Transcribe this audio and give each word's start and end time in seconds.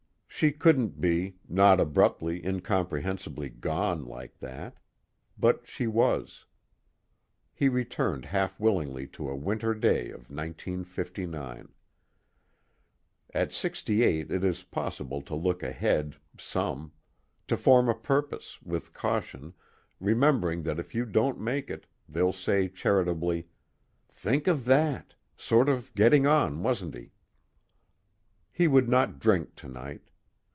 She 0.41 0.51
couldn't 0.51 0.99
be 0.99 1.35
not 1.47 1.79
abruptly, 1.79 2.43
incomprehensibly 2.43 3.49
gone 3.49 4.05
like 4.07 4.39
that; 4.39 4.79
but 5.37 5.67
she 5.67 5.85
was. 5.85 6.47
He 7.53 7.69
returned 7.69 8.25
half 8.25 8.59
willingly 8.59 9.05
to 9.09 9.29
a 9.29 9.35
winter 9.35 9.75
day 9.75 10.05
of 10.09 10.31
1959. 10.31 11.71
At 13.35 13.51
sixty 13.51 14.01
eight 14.01 14.31
it 14.31 14.43
is 14.43 14.63
possible 14.63 15.21
to 15.23 15.35
look 15.35 15.61
ahead 15.61 16.15
some; 16.39 16.91
to 17.47 17.55
form 17.55 17.87
a 17.87 17.93
purpose, 17.93 18.59
with 18.63 18.93
caution, 18.93 19.53
remembering 19.99 20.63
that 20.63 20.79
if 20.79 20.95
you 20.95 21.05
don't 21.05 21.39
make 21.39 21.69
it, 21.69 21.85
they'll 22.09 22.33
say 22.33 22.67
charitably: 22.67 23.47
"Think 24.09 24.47
of 24.47 24.65
that! 24.65 25.13
Sort 25.37 25.69
of 25.69 25.93
getting 25.93 26.25
on, 26.25 26.63
wasn't 26.63 26.95
he?" 26.95 27.11
He 28.51 28.67
would 28.67 28.89
not 28.89 29.19
drink 29.19 29.53
tonight. 29.55 30.01